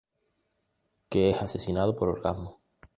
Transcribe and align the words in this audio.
Que 1.09 1.29
es 1.29 1.43
asesinado 1.43 1.95
por 1.95 2.09
Orgasmo! 2.09 2.59